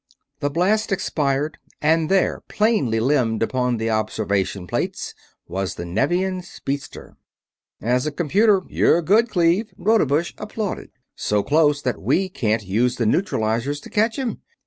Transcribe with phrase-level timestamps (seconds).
[0.39, 5.13] The blast expired and there, plainly limned upon the observation plates,
[5.47, 7.17] was the Nevian speedster.
[7.79, 10.89] "As a computer, you're good, Cleve," Rodebush applauded.
[11.15, 14.41] "So close that we can't use the neutralizers to catch him.